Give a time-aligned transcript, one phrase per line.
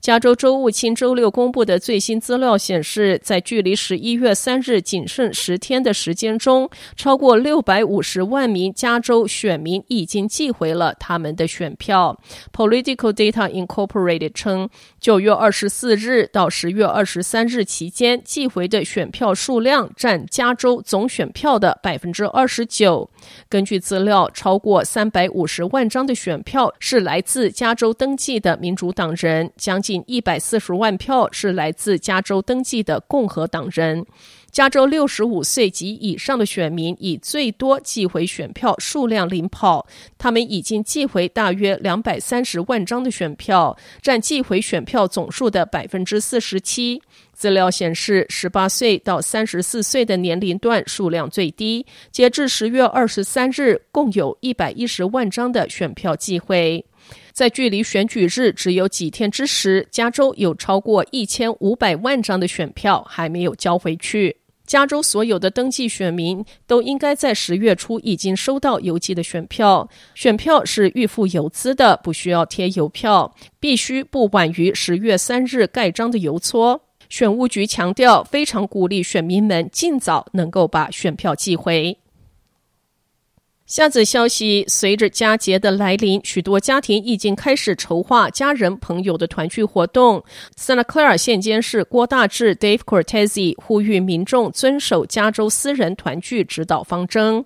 [0.00, 12.18] 加州州务卿周六公布的最新资料显示，在距离十一月三日仅剩十天的时间中，超过六百五十万名加州选民已经寄回了他们的选票。
[12.52, 14.68] Political Data Incorporated 称，
[15.00, 23.10] 九月二十四日到十月二十三日期间寄回的选票数量占加州总选票的百分之二十九。
[23.48, 29.50] 根据资料，超过三百五十万张的选票是来自加州登记的民主党人。
[29.58, 34.06] 将近一百四十万票是来自加州登记的共和党人。
[34.50, 47.02] 加州六十五岁及以上的选民以最多寄回选票数量领跑，他们已经寄回大约两百三十万张的选票，占寄回选票总数的百分之四十七。
[47.34, 56.84] 资料显示，十八岁到三十四岁的年龄段数量最低，截至十月二十三日，共有一百一十万张的选票寄回。
[57.32, 64.36] 在距离选举日只有几天之时，加州有超过一千五百万张的选票还没有交回去。
[64.66, 76.82] 加州所有的登记选民都应该在十月初已经收到邮寄的选票，选票是预付邮资的，不需要贴邮票，必须不晚于十月三日盖章的邮戳。
[77.08, 81.96] 选务局强调，非常鼓励选民们尽早能够把选票寄回。
[83.68, 90.24] 下子消息：随着佳节的来临，许多家庭已经开始筹划家人朋友的团聚活动。
[90.58, 97.44] Santa Clara 县监事郭大志 Dave cortes 呼吁民众遵守加州私人团聚指导方针。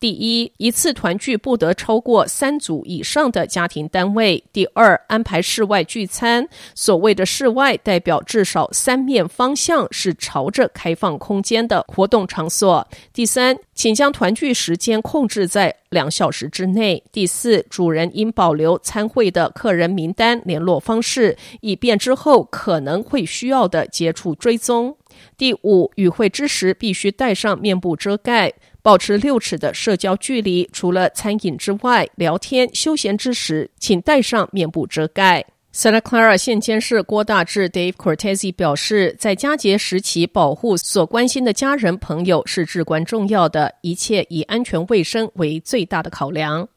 [0.00, 4.42] 第一，一次团聚不得超过三组以上的家庭单位。
[4.50, 6.48] 第二，安排室外聚餐。
[6.74, 12.88] 所谓的室外，代表至少三面方向是朝着开放空间的活动场所。
[13.12, 17.04] 第三，请将团聚时间控制在两小时之内。
[17.12, 24.96] 第四，主人应保留参会的客人名单、联络方式，以便之后可能会需要的接触追踪。
[25.36, 28.54] 第五，与会之时必须戴上面部遮盖。
[28.82, 35.44] 保持六尺的社交距离，除了餐饮之外，聊天休闲之时，请戴上面部遮盖。
[35.72, 46.68] Santa Clara 县监事郭大志 Dave Cortese 表示，在佳节时期，保护所关心的家人朋友是至关重要的，一切以安全卫生为最大的考量。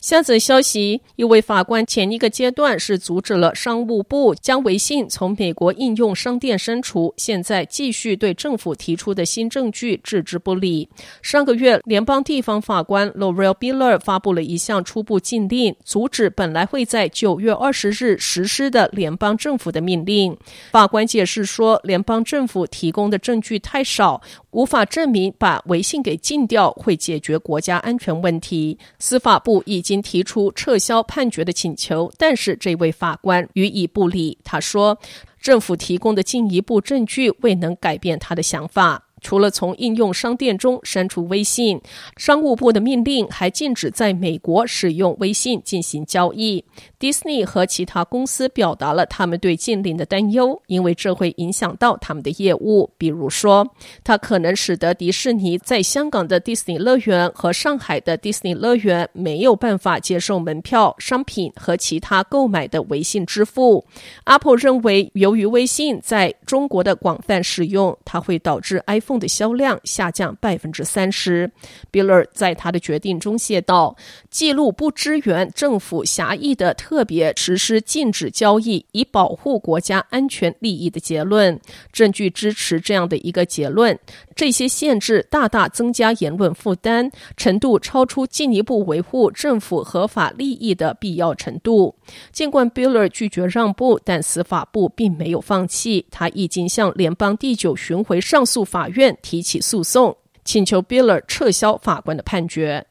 [0.00, 10.88] 下则消息，一位法官前一个阶段是阻止了商务部将微信从美国应用商店删除，现在继续对政府提出的新证据置之不理。
[11.20, 20.34] 上个月，联邦地方法官 Laurel Biller 发布了一项初步禁令，阻止本来会在九月二十日实施的联邦政府的命令。
[20.70, 24.22] 法官解释说，联邦政府提供的证据太少，
[24.52, 28.76] 无法证明把微信给禁掉会解决国家安全问题。
[28.98, 34.36] 司法部已经提出撤销判决的请求，但是这位法官予以不理。
[34.42, 34.98] 他说，
[35.40, 39.09] 政府提供的进一步证据未能改变他的想法。
[39.20, 41.80] 除了从应用商店中删除微信，
[42.16, 46.64] 商务部的命令还禁止在美国使用微信进行交易。
[46.98, 52.90] 迪士尼和其他公司表达了他们对禁令的担忧，因为这会影响到他们的业务。
[52.98, 53.66] 比如说，
[54.04, 63.84] 它可能使得迪士尼在香港的迪士尼乐园和上海的迪士尼乐园没有办法接受门票、商品和其他购买的微信支付。
[64.24, 71.50] Apple 认为，由于微信在中国的广泛使用，它会导致 iPhone 的销量下降百分之三十。
[71.90, 73.96] Biller 在他的决定中写道
[74.30, 81.58] ：“记录不支援政府狭义的特别实施禁止交易以保护国家安全利益的结论。
[81.92, 83.98] 证据支持这样的一个结论。
[84.36, 91.94] 这些限制大大增加言论负担，程度超出进一步维护政府合法利益的必要程度。
[92.32, 102.86] 尽管 Biller 拒绝让步，但司法部并没有放弃，他已经向联邦第九巡回上诉法院。”院提起诉讼，请求 Biller 撤销法官的判决。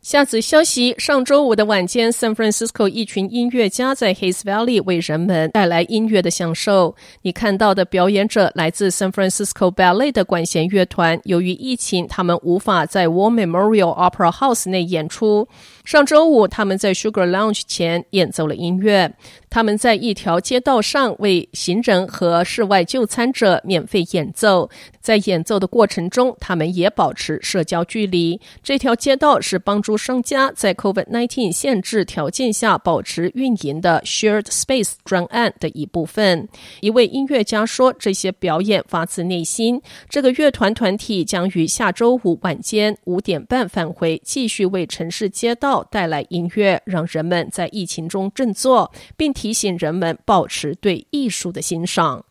[0.00, 6.96] 下则消息：上周五的晚间，San Francisco 一群音乐家在 Hayes Valley 为人们带来音乐的享受。
[7.20, 11.20] 你看到的表演者来自 San Francisco Ballet 的管弦乐团。
[11.24, 15.46] 由于疫情，他们无法在 War Memorial Opera House 内演出。
[15.90, 19.12] 上周五，他们在 Sugar Lounge 前演奏了音乐。
[19.48, 24.70] 他们在一条街道上为行人和室外就餐者免费演奏。
[25.00, 28.40] 在演奏的过程中，他们也保持社交距离。
[28.62, 36.48] 这条街道是帮助商家在 COVID-19 限制条件下保持运营的 Shared Space 专案的一部分。
[36.80, 39.82] 一位音乐家说：“这些表演发自内心。
[40.08, 52.26] 这个乐团团体将于下周五晚间五点半返回，继续为城市街道带来音乐，让人们在疫情中振作，并。”提醒人们保持对艺术的欣赏。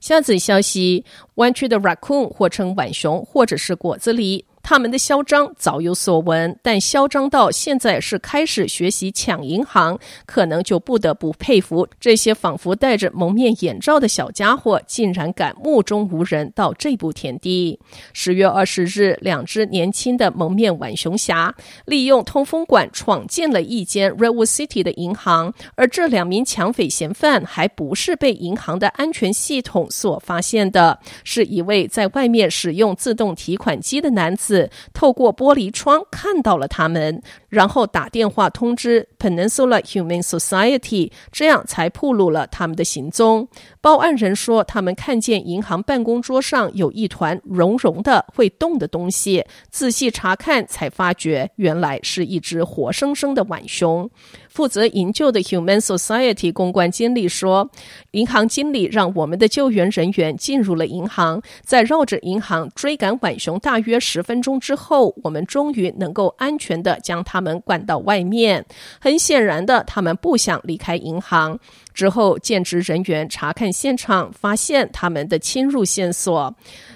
[0.00, 4.44] 下次消息：弯曲的 raccoon 或称浣熊，或者是果子狸。
[4.62, 17.80] 他们的嚣张早有所闻，但嚣张到现在是开始学习抢银行，可能就不得不佩服这些仿佛戴着蒙面眼罩的小家伙，竟然敢目中无人到这步田地。
[18.12, 21.52] 十月二十日，两只年轻的蒙面浣熊侠
[21.86, 34.49] 利用通风管闯进了一间 Redwood City 的银行，而这两名抢匪嫌犯还不是被银行的安全系统所发现的，是一位在外面使用自动提款机的男子。
[34.92, 43.48] 透过玻璃窗看到了他们，然后打电话通知 Peninsula Human Society，这样才暴露了他们的行踪。
[43.80, 54.10] 报案人说，他们看见银行办公桌上有一团绒绒的会动的东西，仔细查看才发觉，原来是一只活生生的浣熊。
[54.50, 57.70] 负责营救的 Human Society 公关经理说
[58.10, 68.66] ：“银行经理让我们的救援人员进入了银行，在绕着银行追赶浣熊大约十分钟之后，我们终于能够安全地将他们赶到外面。
[69.00, 71.58] 很显然的，他们不想离开银行。
[71.94, 76.52] 之后，建职人员查看现场，发现他们的侵入线索。”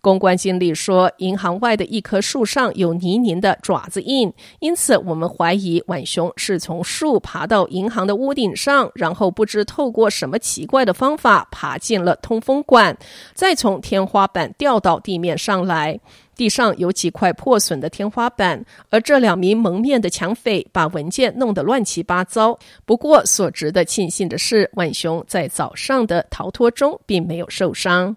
[0.00, 12.98] 公关经理说，银行外的一棵树上有泥泞的爪子印，因此我们怀疑浣熊是从树爬爬到银行的屋顶上，然后不知透过什么奇怪的方法爬进了通风管，
[13.32, 16.00] 再从天花板掉到地面上来。
[16.34, 22.58] 地上有几块破损的天花板，而这两名蒙面的抢匪把文件弄得乱七八糟。
[22.84, 28.16] 不过，所值得庆幸的是，万雄在早上的逃脱中并没有受伤。